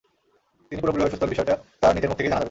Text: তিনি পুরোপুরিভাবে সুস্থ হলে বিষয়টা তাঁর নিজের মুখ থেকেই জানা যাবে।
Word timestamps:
তিনি 0.67 0.79
পুরোপুরিভাবে 0.81 1.11
সুস্থ 1.11 1.23
হলে 1.23 1.33
বিষয়টা 1.33 1.53
তাঁর 1.81 1.93
নিজের 1.95 2.09
মুখ 2.09 2.17
থেকেই 2.17 2.29
জানা 2.29 2.35
যাবে। 2.35 2.39